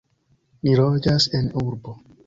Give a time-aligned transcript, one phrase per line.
[0.67, 1.99] Ni loĝas en urbo.